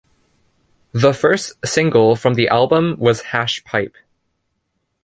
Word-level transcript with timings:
The 0.93 1.13
first 1.13 1.63
single 1.63 2.15
from 2.15 2.33
the 2.33 2.47
album 2.47 2.95
was 2.97 3.21
"Hash 3.21 3.63
Pipe". 3.63 3.95